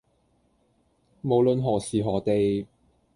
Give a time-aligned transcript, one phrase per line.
[1.21, 2.67] 無論何時何地